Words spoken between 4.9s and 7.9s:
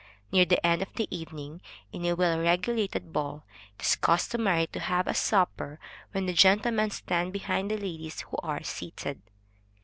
a supper, when the gentlemen stand behind the